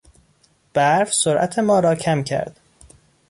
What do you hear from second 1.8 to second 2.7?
کم کرد.